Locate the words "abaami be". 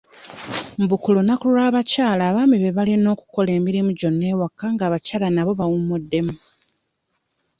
2.29-2.75